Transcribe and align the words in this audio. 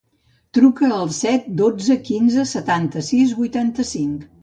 Truca 0.57 0.89
al 0.95 1.11
set, 1.19 1.45
dotze, 1.61 1.99
quinze, 2.09 2.49
setanta-sis, 2.57 3.41
vuitanta-cinc. 3.45 4.31